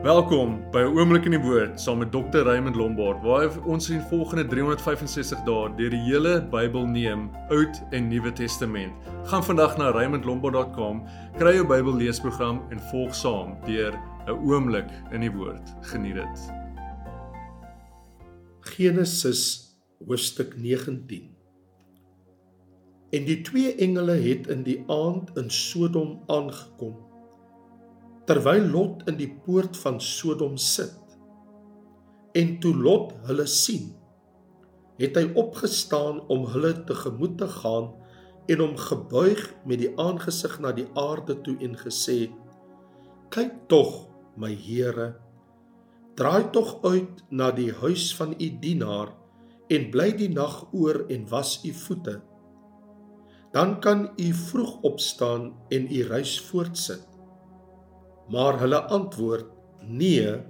[0.00, 2.42] Welkom by 'n oomblik in die woord saam met Dr.
[2.42, 8.08] Raymond Lombard waar ons in volgende 365 dae deur die hele Bybel neem, Oud en
[8.08, 8.92] Nuwe Testament.
[9.24, 11.04] Gaan vandag na raymondlombard.com,
[11.36, 13.92] kry jou Bybel leesprogram en volg saam deur
[14.26, 15.74] 'n oomblik in die woord.
[15.82, 16.50] Geniet dit.
[18.60, 21.36] Genesis hoofstuk 19.
[23.10, 27.11] En die twee engele het in die aand in Sodom aangekom
[28.26, 30.94] terwyl Lot in die poort van Sodom sit.
[32.38, 33.90] En toe Lot hulle sien,
[35.00, 37.90] het hy opgestaan om hulle tegemoet te gaan
[38.52, 42.30] en hom gebuig met die aangesig na die aarde toe en gesê:
[43.34, 45.16] "Kyk tog, my Here,
[46.16, 49.14] draai tog uit na die huis van u dienaar
[49.68, 52.20] en bly die nag oor en was u voete.
[53.52, 57.11] Dan kan u vroeg opstaan en u reis voortsit."
[58.32, 59.46] Maar hulle antwoord:
[59.84, 60.40] "Nee,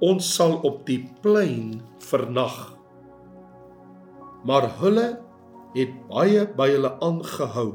[0.00, 2.76] ons sal op die plein vernag."
[4.44, 5.08] Maar hulle
[5.74, 7.70] het baie by hulle aangehou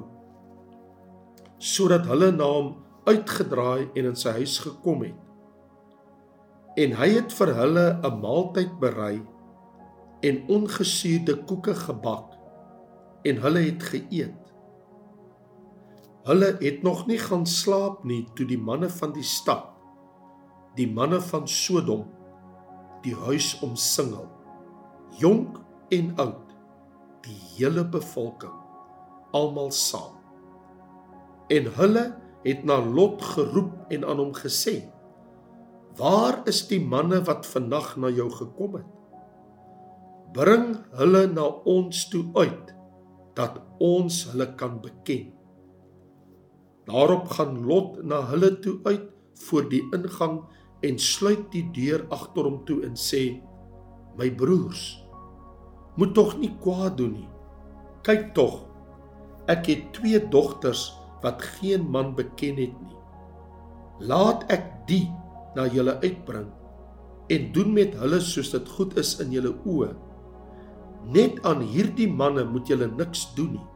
[1.66, 2.74] sodat hulle na hom
[3.08, 5.22] uitgedraai en in sy huis gekom het.
[6.76, 9.22] En hy het vir hulle 'n maaltyd berei
[10.22, 12.36] en ongesuurde koeke gebak
[13.24, 14.45] en hulle het geëet.
[16.26, 19.68] Hulle het nog nie gaan slaap nie toe die manne van die stad,
[20.74, 22.08] die manne van Sodom,
[23.06, 24.26] die huis omsingel.
[25.22, 25.60] Jonk
[25.94, 26.56] en oud,
[27.28, 28.56] die hele bevolking,
[29.38, 30.18] almal saam.
[31.54, 32.08] En hulle
[32.42, 34.90] het na Lot geroep en aan hom gesê:
[36.02, 38.92] "Waar is die manne wat vannag na jou gekom het?
[40.34, 42.76] Bring hulle na ons toe uit
[43.38, 45.35] dat ons hulle kan beken."
[46.86, 49.10] Daarop gaan Lot na hulle toe uit
[49.48, 50.44] voor die ingang
[50.86, 53.42] en sluit die deur agter hom toe en sê:
[54.18, 55.02] "My broers,
[55.98, 57.30] moet tog nie kwaad doen nie.
[58.06, 58.68] Kyk tog,
[59.50, 60.94] ek het twee dogters
[61.24, 62.98] wat geen man beken het nie.
[64.00, 65.10] Laat ek die
[65.56, 66.52] na julle uitbring
[67.30, 69.96] en doen met hulle soos dit goed is in julle oë.
[71.10, 73.70] Net aan hierdie manne moet julle niks doen nie."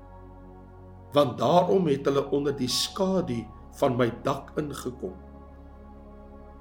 [1.13, 3.41] Want daarom het hulle onder die skadu
[3.79, 5.15] van my dak ingekom.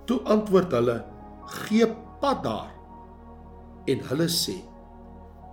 [0.09, 1.05] Toe antwoord hulle:
[1.65, 1.89] "Gee
[2.21, 2.73] pad daar."
[3.87, 4.57] En hulle sê: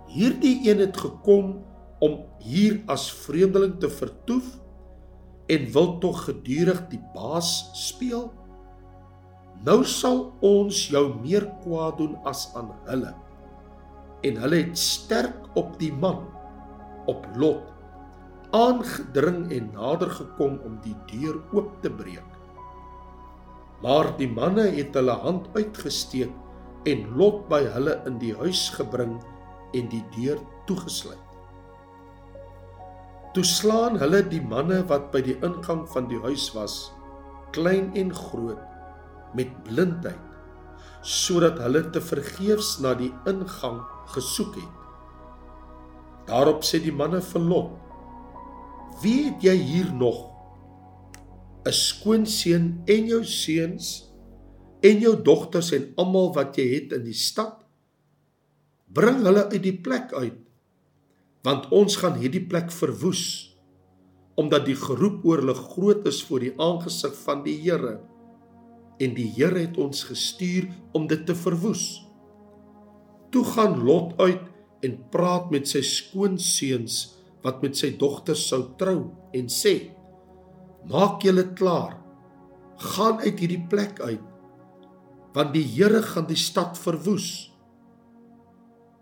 [0.06, 1.64] "Hierdie een het gekom
[2.00, 4.58] om hier as vreemdeling te vertoef
[5.46, 8.32] en wil tog gedurig die baas speel?
[9.64, 13.14] Nou sal ons jou meer kwaad doen as aan hulle."
[14.22, 16.24] En hulle het sterk op die man
[17.06, 17.75] op Lot
[18.54, 22.32] aangedring en nader gekom om die deur oop te breek.
[23.82, 26.32] Maar die manne het hulle hand uitgesteek
[26.86, 29.16] en Lot by hulle in die huis gebring
[29.76, 31.22] en die deur toegesluit.
[33.36, 36.76] Toe slaan hulle die manne wat by die ingang van die huis was,
[37.52, 38.62] klein en groot,
[39.36, 40.22] met blindheid,
[41.04, 43.82] sodat hulle te vergeefs na die ingang
[44.14, 44.72] gesoek het.
[46.30, 47.74] Daarop sê die manne vir Lot:
[49.02, 50.32] Wie het jy hier nog?
[51.66, 54.12] 'n Skoonseun en jou seuns
[54.80, 57.64] en jou dogters en almal wat jy het in die stad?
[58.86, 60.38] Bring hulle uit die plek uit,
[61.42, 63.56] want ons gaan hierdie plek verwoes,
[64.36, 67.98] omdat die geroep oor hulle groot is voor die aangesig van die Here.
[69.02, 72.06] En die Here het ons gestuur om dit te verwoes.
[73.30, 74.46] Toe gaan Lot uit
[74.86, 79.92] en praat met sy skoonseuns wat met sy dogter sou trou en sê:
[80.86, 81.98] "Maak julle klaar.
[82.76, 84.22] Gaan uit hierdie plek uit,
[85.34, 87.52] want die Here gaan die stad verwoes."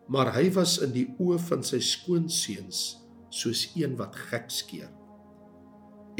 [0.08, 3.00] Maar hy was in die oë van sy skoonseuns
[3.30, 4.90] soos een wat gek skeer.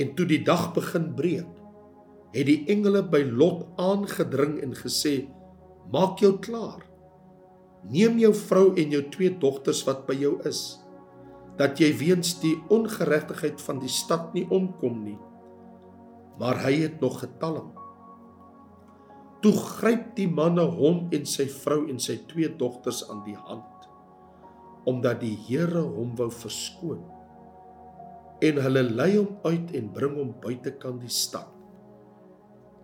[0.01, 1.51] En toe die dag begin breek,
[2.35, 5.29] het die engele by Lot aangedring en gesê:
[5.93, 6.83] "Maak jou klaar.
[7.91, 10.84] Neem jou vrou en jou twee dogters wat by jou is."
[11.59, 15.19] Dat jy weens die ongeregtigheid van die stad nie omkom nie.
[16.39, 17.71] Maar hy het nog getalm.
[19.45, 23.75] Toe gryp die manne hom en sy vrou en sy twee dogters aan die hand
[24.85, 27.03] omdat die Here hom wou verskoon.
[28.45, 31.49] En hulle lei hom uit en bring hom buitekant die stad.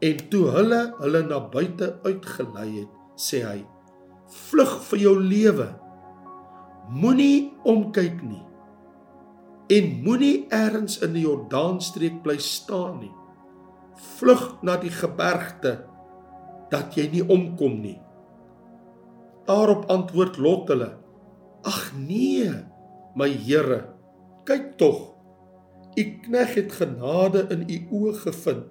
[0.00, 3.58] En toe hulle hulle na buite uitgelei het, sê hy:
[4.48, 5.68] "Vlug vir jou lewe.
[6.88, 8.49] Moenie omkyk nie."
[9.70, 13.12] En moenie ergens in die Jordaanstreek bly staan nie.
[14.16, 15.76] Vlug na die gebergte
[16.72, 17.98] dat jy nie omkom nie.
[19.46, 20.90] Daarop antwoord Lot hulle:
[21.66, 22.50] Ag nee,
[23.18, 23.82] my Here,
[24.48, 25.00] kyk tog.
[25.98, 28.68] U knegg het genade in u oë gevind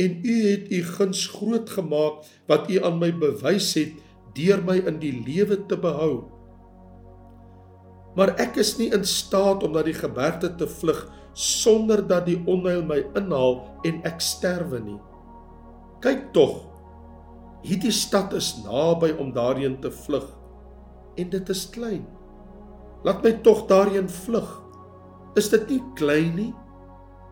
[0.00, 3.98] en u het u guns groot gemaak wat u aan my bewys het
[4.34, 6.24] deur my in die lewe te behou.
[8.20, 12.36] Maar ek is nie in staat om na die gebergte te vlug sonder dat die
[12.52, 14.98] onheil my inhaal en ek sterwe nie.
[16.04, 16.58] Kyk tog,
[17.64, 20.26] hierdie stad is naby om daarheen te vlug
[21.16, 22.04] en dit is klein.
[23.08, 24.50] Laat my tog daarheen vlug.
[25.40, 26.50] Is dit nie klein nie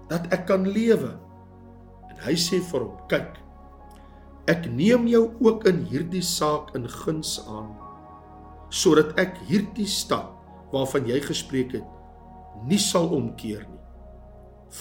[0.08, 1.12] dat ek kan lewe?
[2.08, 3.36] En hy sê vir hom: "Kyk,
[4.48, 7.76] ek neem jou ook in hierdie saak in guns aan
[8.72, 10.37] sodat ek hierdie stad
[10.72, 13.82] waarvan jy gespreek het nie sal omkeer nie.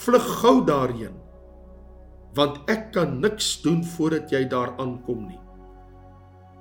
[0.02, 1.16] Vlug gou daarheen
[2.36, 5.40] want ek kan niks doen voordat jy daar aankom nie.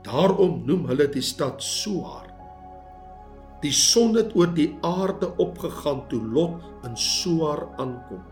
[0.07, 2.25] Daarom noem hulle die stad Soar.
[3.61, 8.23] Die son het oor die aarde opgegaan toe Lot in Soar aankom.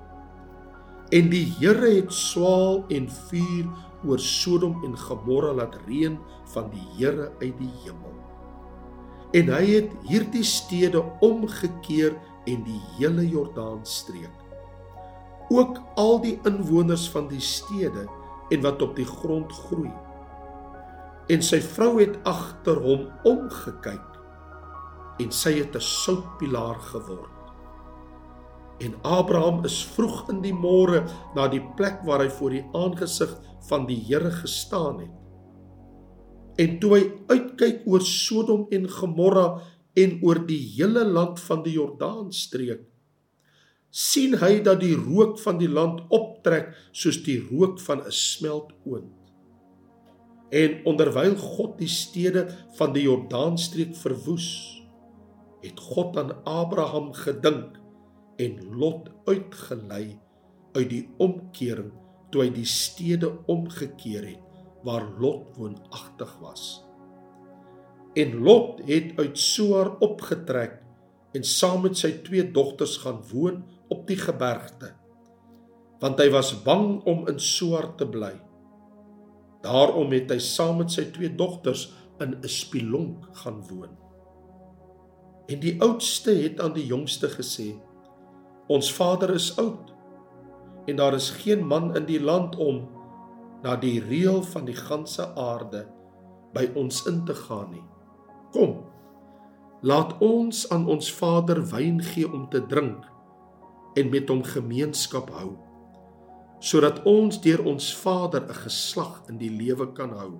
[1.13, 3.67] En die Here het swaal en vuur
[4.07, 6.17] oor Sodom en Gomorra laat reën
[6.53, 8.14] van die Here uit die hemel.
[9.35, 12.15] En hy het hierdie stede omgekeer
[12.47, 14.45] en die hele Jordaanstreek
[15.49, 18.07] ook al die inwoners van die stede
[18.49, 19.91] en wat op die grond groei.
[21.29, 24.11] En sy vrou het agter hom omgekyk
[25.21, 27.31] en sy het 'n soutpilaar geword.
[28.79, 31.05] En Abraham is vroeg in die môre
[31.35, 33.37] na die plek waar hy voor die aangesig
[33.69, 35.24] van die Here gestaan het.
[36.55, 39.47] En toe hy uitkyk oor Sodom en Gomorra
[39.99, 42.85] en oor die hele land van die Jordaanstreek,
[43.95, 49.11] sien hy dat die rook van die land optrek soos die rook van 'n smeltoond.
[50.51, 52.47] En onderwyl God die stede
[52.77, 54.47] van die Jordaanstreek verwoes,
[55.61, 57.79] het God aan Abraham gedink
[58.37, 60.19] en Lot uitgelei
[60.75, 61.91] uit die omkering
[62.31, 64.54] toe hy die stede omgekeer het
[64.85, 66.83] waar Lot woonagtig was.
[68.15, 70.77] En Lot het uit Soar opgetrek
[71.35, 74.93] en saam met sy twee dogters gaan woon op die gebergte
[76.03, 78.33] want hy was bang om in Soar te bly.
[79.65, 81.87] Daarom het hy saam met sy twee dogters
[82.21, 83.95] in 'n spilonk gaan woon.
[85.47, 87.75] En die oudste het aan die jongste gesê:
[88.67, 89.93] "Ons vader is oud
[90.85, 92.87] en daar is geen man in die land om
[93.63, 95.85] na die reël van die ganse aarde
[96.53, 97.85] by ons in te gaan nie.
[98.51, 98.77] Kom,
[99.81, 103.15] laat ons aan ons vader wyn gee om te drink."
[103.95, 105.53] en met hom gemeenskap hou
[106.65, 110.39] sodat ons deur ons Vader 'n geslag in die lewe kan hou.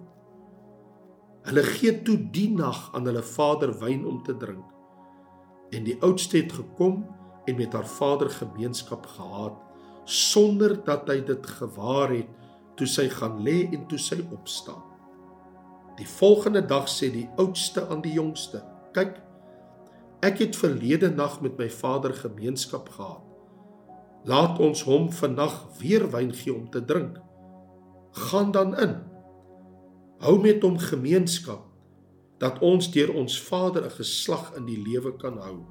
[1.46, 4.66] Hulle gee toe die nag aan hulle vader wyn om te drink.
[5.72, 7.06] En die oudste het gekom
[7.46, 9.54] en met haar vader gemeenskap gehad
[10.04, 12.30] sonder dat hy dit gewaar het
[12.76, 14.84] toe sy gaan lê en toe sy opstaan.
[15.98, 18.64] Die volgende dag sê die oudste aan die jongste:
[18.94, 19.22] "Kyk,
[20.22, 23.26] ek het verlede nag met my vader gemeenskap gehad
[24.26, 27.20] Laat ons hom vandag weer wyn gee om te drink.
[28.26, 28.96] Gaan dan in.
[30.24, 31.68] Hou met hom gemeenskap
[32.42, 35.62] dat ons deur ons Vader 'n geslag in die lewe kan hou.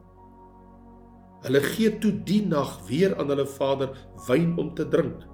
[1.42, 3.90] Hulle gee toe die nag weer aan hulle vader
[4.28, 5.26] wyn om te drink.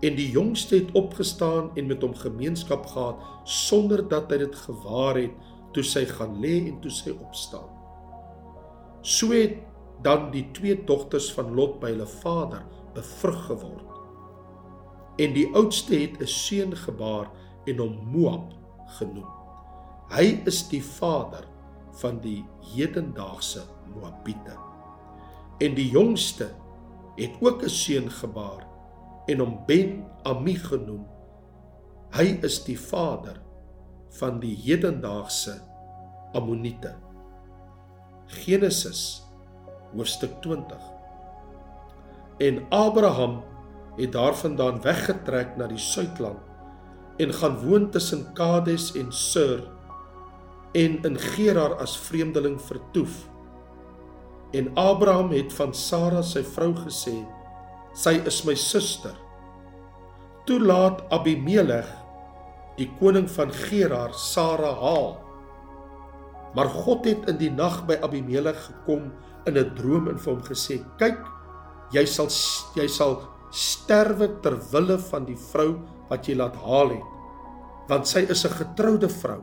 [0.00, 5.16] En die jongste het opgestaan en met hom gemeenskap gehad sonder dat hy dit gewaar
[5.16, 5.32] het
[5.72, 7.70] toe sy gaan lê en toe sy opstaan.
[9.00, 9.56] So het
[10.04, 13.84] dan die twee dogters van Lot by hulle vader bevrug geword.
[15.16, 17.30] En die oudste het 'n seun gebaar
[17.66, 18.52] en hom Moab
[18.98, 19.28] genoem.
[20.12, 21.48] Hy is die vader
[22.02, 23.62] van die hedendaagse
[23.94, 24.56] Moabiete.
[25.58, 26.52] En die jongste
[27.16, 28.66] het ook 'n seun gebaar
[29.26, 31.04] en hom Ben Ami genoem.
[32.14, 33.40] Hy is die vader
[34.18, 35.58] van die hedendaagse
[36.36, 36.94] Ammoniete.
[38.44, 39.22] Genesis
[39.92, 40.76] hoofstuk 20.
[42.42, 43.40] En Abraham
[43.96, 46.42] het daarvandaan weggetrek na die suidland
[47.16, 49.62] en gaan woon tussen Kades en Sur
[50.76, 53.28] en in Gerar as vreemdeling vertoef.
[54.52, 57.14] En Abraham het van Sara sy vrou gesê:
[57.96, 59.14] "Sy is my suster."
[60.46, 61.88] Toe laat Abimelech,
[62.76, 65.16] die koning van Gerar, Sara haal.
[66.54, 69.10] Maar God het in die nag by Abimelech gekom
[69.46, 71.18] in 'n droom en vir hom gesê: "Kyk,
[71.92, 72.28] jy sal
[72.76, 77.16] jy sal sterwe ter wille van die vrou wat jy laat haal het
[77.88, 79.42] want sy is 'n getroude vrou.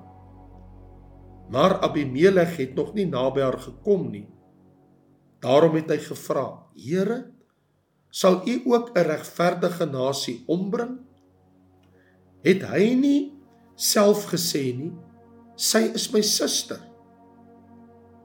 [1.49, 4.27] Maar Abimelek het nog nie naby haar gekom nie.
[5.39, 7.32] Daarom het hy gevra: "Here,
[8.13, 10.99] sal U ook 'n regverdige nasie ombring?"
[12.43, 13.33] Het hy nie
[13.75, 14.93] self gesê nie:
[15.55, 16.79] "Sy is my suster."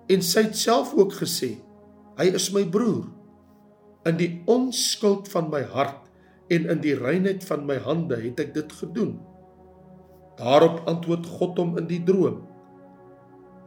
[0.08, 1.56] En sy het self ook gesê:
[2.18, 3.06] "Hy is my broer."
[4.04, 6.08] In die onskuld van my hart
[6.48, 9.18] en in die reinheid van my hande het ek dit gedoen.
[10.38, 12.46] Daarop antwoord God hom in die droom: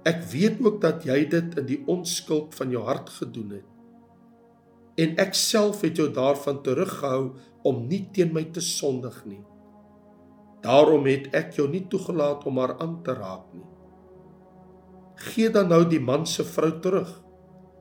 [0.08, 3.71] Ek weet ook dat jy dit in die onskuld van jou hart gedoen het.
[5.02, 7.32] En ek self het jou daarvan teruggehou
[7.68, 9.42] om nie teen my te sondig nie.
[10.62, 13.66] Daarom het ek jou nie toegelaat om haar aan te raak nie.
[15.32, 17.10] Gee dan nou die man se vrou terug,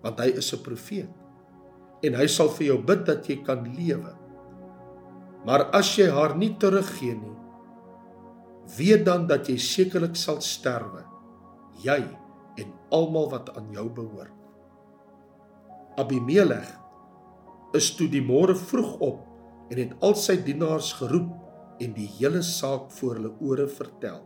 [0.04, 1.10] want hy is 'n profeet
[2.02, 4.12] en hy sal vir jou bid dat jy kan lewe.
[5.44, 7.36] Maar as jy haar nie teruggee nie,
[8.78, 11.04] weet dan dat jy sekerlik sal sterwe
[11.84, 12.00] jy
[12.60, 14.36] en almal wat aan jou behoort.
[15.96, 16.79] Abimelek
[17.76, 22.42] is toe die môre vroeg op en het al sy dienaars geroep en die hele
[22.42, 24.20] saak voor hulle ore vertel.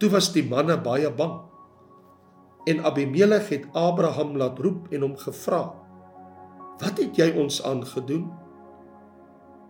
[0.00, 1.38] Toe was die manne baie bang.
[2.66, 5.72] En Abimelek het Abraham laat roep en hom gevra:
[6.80, 8.30] "Wat het jy ons aangedoen?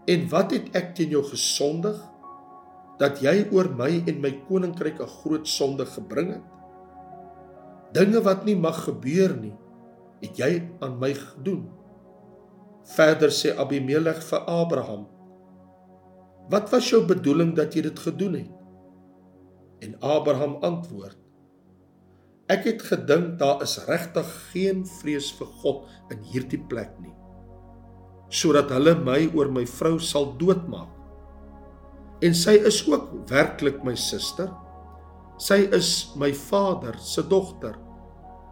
[0.07, 1.99] En wat het ek teen jou gesondig?"
[3.01, 6.47] dat jy oor my en my koninkryk 'n groot sonde gebring het.
[7.93, 9.55] Dinge wat nie mag gebeur nie,
[10.21, 11.69] het jy aan my gedoen.
[12.95, 15.07] Verder sê Abimelek vir Abraham:
[16.51, 18.53] Wat was jou bedoeling dat jy dit gedoen het?
[19.83, 21.19] En Abraham antwoord:
[22.47, 27.15] Ek het gedink daar is regtig geen vrees vir God in hierdie plek nie,
[28.31, 30.97] sodat hulle my oor my vrou sal doodmaak
[32.25, 34.49] en sy is ook werklik my suster.
[35.43, 37.77] Sy is my vader se dogter,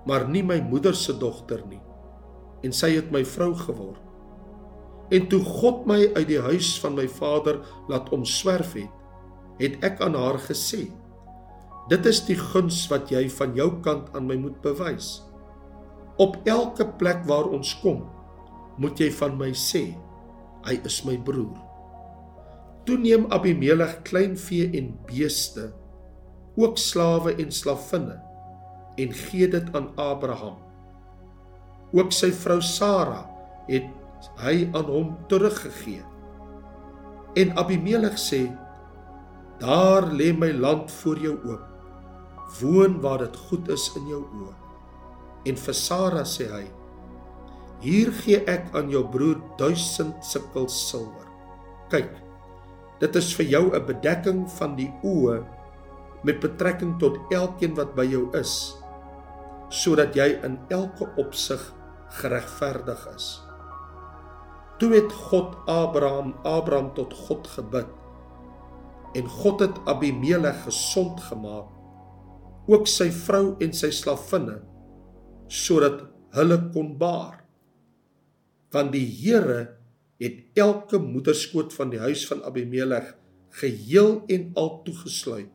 [0.09, 1.81] maar nie my moeder se dogter nie.
[2.65, 4.04] En sy het my vrou geword.
[5.13, 8.93] En toe God my uit die huis van my vader laat omswerf het,
[9.61, 10.87] het ek aan haar gesê:
[11.91, 15.21] Dit is die guns wat jy van jou kant aan my moet bewys.
[16.17, 18.05] Op elke plek waar ons kom,
[18.81, 19.91] moet jy van my sê:
[20.65, 21.61] Hy is my broer.
[22.85, 25.71] Toe neem Abimelek kleinvee en beeste,
[26.61, 28.19] ook slawe en slavinne
[29.01, 30.59] en gee dit aan Abraham.
[31.95, 33.25] Ook sy vrou Sara
[33.67, 33.89] het
[34.41, 36.03] hy aan hom teruggegee.
[37.37, 38.47] En Abimelek sê:
[39.61, 41.71] Daar lê my land voor jou oop.
[42.61, 44.55] Woon waar dit goed is in jou oë.
[45.51, 46.65] En vir Sara sê hy:
[47.81, 51.29] Hier gee ek aan jou broer 1000 sikkel silwer.
[51.91, 52.25] Kyk,
[53.05, 55.45] Dit is vir jou 'n bedekking van die oë
[56.25, 58.77] met betrekking tot elkeen wat by jou is
[59.69, 61.61] sodat jy in elke opsig
[62.21, 63.44] geregverdig is.
[64.79, 67.91] Toe het God Abraham Abraham tot God gebid
[69.15, 71.71] en God het Abimelek gesond gemaak
[72.67, 74.59] ook sy vrou en sy slavinne
[75.47, 76.03] sodat
[76.35, 77.45] hulle kon baar
[78.75, 79.77] want die Here
[80.19, 83.15] het elke moederskoot van die huis van Abimelek
[83.61, 85.51] geheel en al toegesluit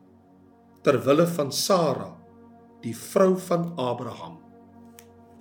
[0.82, 2.14] ter wille van Sara,
[2.80, 4.38] die vrou van Abraham.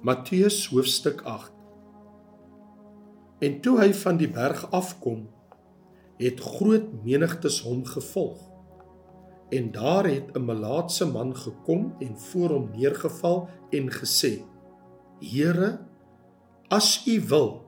[0.03, 1.53] Matteus hoofstuk 8.
[3.39, 5.27] En toe hy van die berg afkom,
[6.19, 8.41] het groot menigtes hom gevolg.
[9.55, 14.43] En daar het 'n melaatse man gekom en voor hom neergeval en gesê:
[15.19, 15.79] Here,
[16.67, 17.65] as U wil,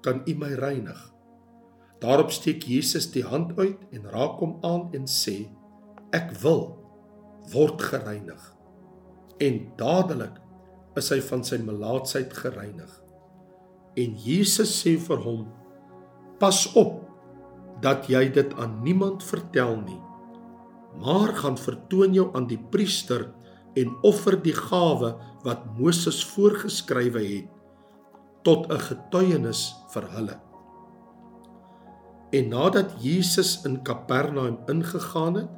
[0.00, 1.14] kan U my reinig.
[1.98, 5.48] Daarop steek Jesus die hand uit en raak hom aan en sê:
[6.10, 6.78] Ek wil
[7.52, 8.56] word gereinig.
[9.38, 10.40] En dadelik
[10.94, 13.07] is hy van sy melaatsheid gereinig.
[13.98, 15.46] En Jesus sê vir hom:
[16.38, 17.02] Pas op
[17.82, 20.00] dat jy dit aan niemand vertel nie.
[21.02, 23.28] Maar gaan vertoon jou aan die priester
[23.78, 25.12] en offer die gawe
[25.46, 27.54] wat Moses voorgeskrywe het
[28.46, 30.36] tot 'n getuienis vir hulle.
[32.32, 35.50] En nadat Jesus in Kapernaum ingegaan het,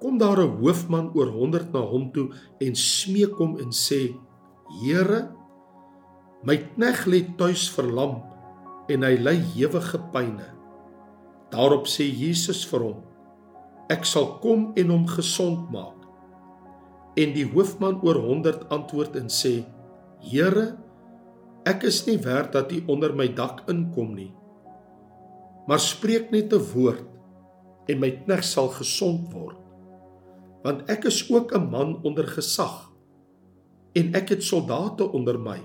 [0.00, 2.28] kom daar 'n hoofman oor 100 na hom toe
[2.60, 4.14] en smeek hom en sê:
[4.80, 5.30] "Here,
[6.44, 8.22] my knegg lê tuis verlam
[8.88, 10.48] en hy ly ewige pyne."
[11.50, 13.02] Daarop sê Jesus vir hom:
[13.90, 16.00] "Ek sal kom en hom gesond maak."
[17.16, 19.64] En die hoofman oor 100 antwoord en sê:
[20.20, 20.84] "Here,
[21.64, 24.30] Ek is nie werd dat u onder my dak inkom nie.
[25.64, 27.08] Maar spreek net 'n woord
[27.88, 29.56] en my knegt sal gesond word.
[30.64, 32.92] Want ek is ook 'n man onder gesag
[33.96, 35.60] en ek het soldate onder my.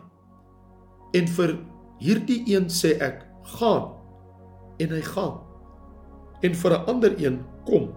[1.11, 1.55] En vir
[1.99, 3.25] hierdie een sê ek:
[3.57, 3.95] "Gaan."
[4.79, 5.39] En hy gaan.
[6.41, 7.89] En vir 'n ander een: "Kom."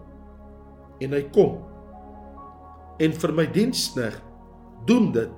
[1.01, 1.59] En hy kom.
[2.99, 4.23] En vir my diensknegt:
[4.87, 5.33] "Doen dit."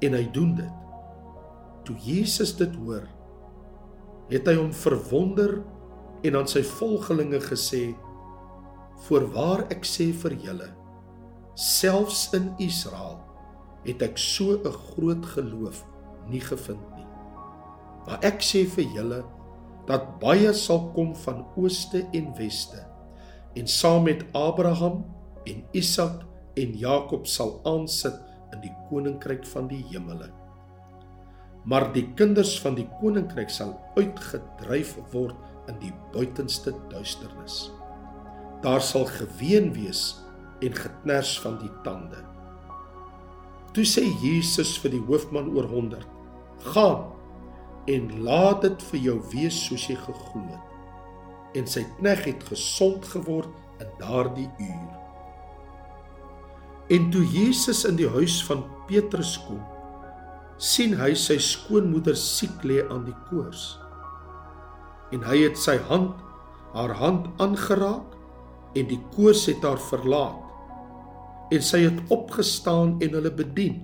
[0.00, 0.72] En hy doen dit.
[1.84, 3.02] Toe Jesus dit hoor,
[4.28, 5.62] het hy hom verwonder
[6.22, 7.94] en aan sy volgelinge gesê:
[8.96, 10.68] "Voorwaar ek sê vir julle,
[11.54, 13.18] selfs in Israel
[13.84, 15.84] het ek so 'n groot geloof
[16.30, 17.06] nie gevind nie.
[18.06, 19.22] Maar ek sê vir julle
[19.88, 22.82] dat baie sal kom van ooste en weste
[23.56, 25.02] en saam met Abraham
[25.48, 26.22] en Isak
[26.60, 28.16] en Jakob sal aansit
[28.52, 30.28] in die koninkryk van die hemele.
[31.68, 35.36] Maar die kinders van die koninkryk sal uitgedryf word
[35.68, 37.68] in die buitenste duisternis.
[38.64, 40.16] Daar sal geween wees
[40.64, 42.22] en geknars van die tande.
[43.76, 46.06] Toe sê Jesus vir die hoofman oor 100:
[46.58, 47.12] "Gaan
[47.86, 50.64] en laat dit vir jou wees soos jy geglo het."
[51.54, 53.48] En sy knegg het gesond geword
[53.80, 54.94] in daardie uur.
[56.88, 59.60] En toe Jesus in die huis van Petrus kom,
[60.56, 63.78] sien hy sy skoonmoeder siek lê aan die koors.
[65.12, 66.16] En hy het sy hand
[66.74, 68.16] haar hand aangeraak
[68.76, 70.44] en die koors het haar verlaat
[71.54, 73.80] en sy het opgestaan en hulle bedien.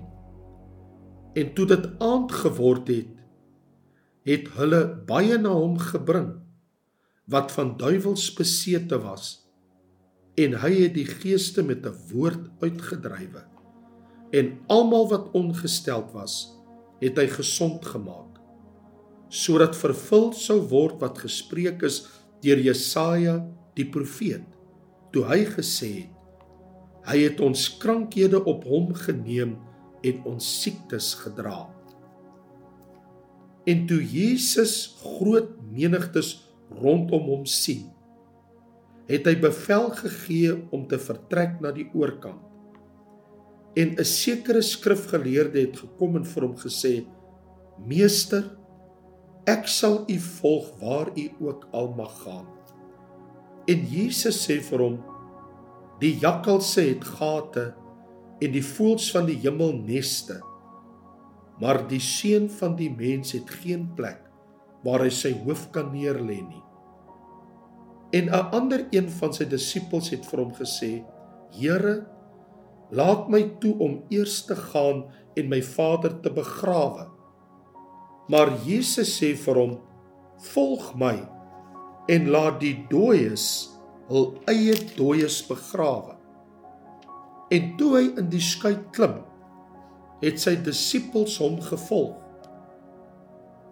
[1.35, 3.11] En toe dit aand geword het,
[4.25, 6.31] het hulle baie na hom gebring
[7.29, 9.27] wat van duiwels besete was
[10.39, 13.43] en hy het die geeste met 'n woord uitgedrywe.
[14.31, 16.55] En almal wat ongesteld was
[16.99, 18.39] het hy gesond gemaak
[19.29, 22.07] sodat vervul sou word wat gespreek is
[22.41, 24.45] deur Jesaja die profeet
[25.11, 26.15] toe hy gesê het
[27.05, 29.55] Hy het ons krankhede op hom geneem
[30.05, 31.65] en ons siektes gedra.
[33.65, 36.35] En toe Jesus groot menigtes
[36.81, 37.87] rondom hom sien,
[39.09, 42.41] het hy bevel gegee om te vertrek na die oorkant.
[43.75, 47.05] En 'n sekere skrifgeleerde het gekom en vir hom gesê:
[47.77, 48.57] "Meester,
[49.45, 52.47] ek sal u volg waar u ook al mag gaan."
[53.67, 54.97] En Jesus sê vir hom:
[55.99, 57.73] Die jakkalse het gate
[58.43, 60.39] en die voëls van die hemel neste.
[61.61, 64.21] Maar die seun van die mens het geen plek
[64.85, 66.63] waar hy sy hoof kan neerlê nie.
[68.13, 71.03] En 'n ander een van sy disippels het vir hom gesê:
[71.51, 72.05] "Here,
[72.91, 77.07] laat my toe om eers te gaan en my vader te begrawe."
[78.29, 79.79] Maar Jesus sê vir hom:
[80.37, 81.27] "Volg my
[82.07, 83.75] en laat die dooies
[84.09, 86.14] hul eie dooies begrawe.
[87.53, 89.19] En toe hy in die skei klim,
[90.23, 92.17] het sy disippels hom gevolg.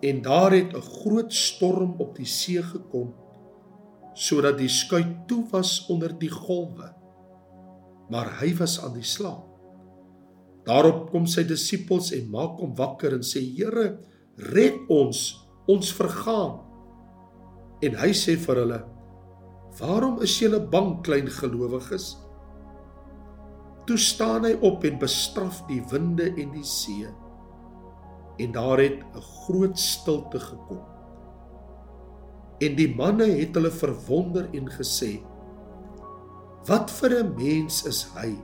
[0.04, 3.14] En daar het 'n groot storm op die see gekom
[4.14, 6.94] sodat die skei toe was onder die golwe.
[8.10, 9.50] Maar hy was aan die slaap.
[10.66, 14.00] Daarop kom sy disippels en maak hom wakker en sê: "Here,
[14.38, 16.60] red ons, ons vergaan."
[17.82, 18.84] En hy sê vir hulle:
[19.80, 22.23] Waarom is julle bang, klein gelowiges?
[23.86, 27.08] Toe staan hy op en bestraf die winde en die see.
[28.39, 30.82] En daar het 'n groot stilte gekom.
[32.60, 35.22] En die manne het hulle verwonder en gesê:
[36.65, 38.38] Wat vir 'n mens is hy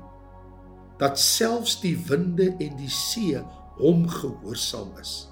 [0.98, 3.40] dat selfs die winde en die see
[3.78, 5.32] hom gehoorsaam is?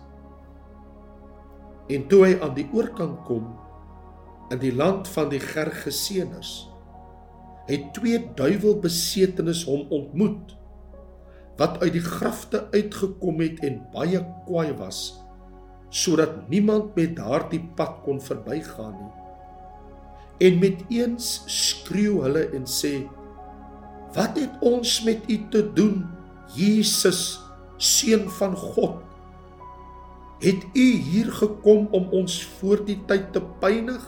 [1.87, 3.59] En toe hy aan die oorkant kom,
[4.49, 6.69] in die land van die Gergeseners
[7.67, 10.55] het twee duiwelbesetenes hom ontmoet
[11.57, 15.07] wat uit die grafte uitgekom het en baie kwaai was
[15.89, 19.13] sodat niemand met daardie pad kon verbygaan nie.
[20.47, 23.07] En met eens skreeu hulle en sê
[24.15, 26.05] wat het ons met u te doen
[26.55, 27.39] Jesus
[27.77, 29.03] seun van God?
[30.39, 34.03] Het u hier gekom om ons voor die tyd te pynig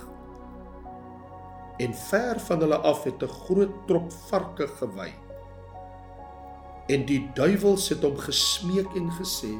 [1.80, 5.12] en ver van hulle af het 'n groot trop varke gewy.
[6.90, 9.54] En die duiwels het hom gesmeek en gesê: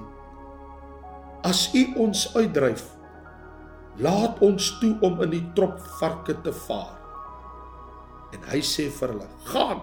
[1.42, 2.98] As u ons uitdryf,
[3.98, 6.98] laat ons toe om in die trop varke te vaar.
[8.34, 9.82] En hy sê vir hulle: Gaan.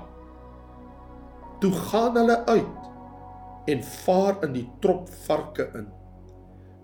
[1.60, 2.86] Toe gaan hulle uit
[3.66, 5.86] en vaar in die trop varke in.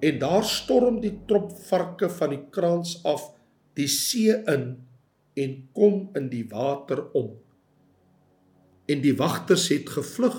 [0.01, 3.29] En daar storm die trop varke van die kraans af
[3.75, 4.65] die see in
[5.39, 7.33] en kom in die water om.
[8.91, 10.39] En die wagters het gevlug.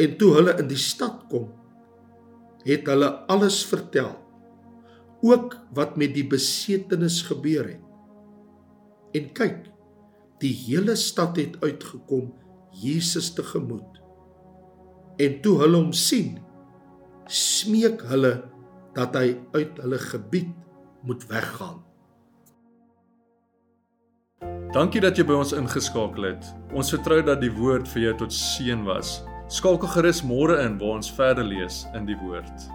[0.00, 1.52] En toe hulle in die stad kom,
[2.64, 4.10] het hulle alles vertel,
[5.22, 7.84] ook wat met die besetenis gebeur het.
[9.14, 9.60] En kyk,
[10.42, 12.32] die hele stad het uitgekom
[12.74, 14.02] Jesus tegemoet.
[15.22, 16.40] En toe hulle hom sien,
[17.30, 18.34] smeek hulle
[18.98, 20.50] dat hy uit hulle gebied
[21.06, 21.84] moet weggaan.
[24.74, 26.46] Dankie dat jy by ons ingeskakel het.
[26.74, 29.20] Ons vertrou dat die woord vir jou tot seën was.
[29.52, 32.66] Skakel gerus môre in waar ons verder lees in die woord.